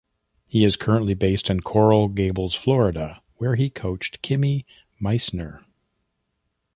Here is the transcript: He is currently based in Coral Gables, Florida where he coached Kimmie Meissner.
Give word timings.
He 0.49 0.65
is 0.65 0.77
currently 0.77 1.13
based 1.13 1.47
in 1.47 1.59
Coral 1.59 2.07
Gables, 2.07 2.55
Florida 2.55 3.21
where 3.35 3.53
he 3.53 3.69
coached 3.69 4.23
Kimmie 4.23 4.65
Meissner. 4.99 5.63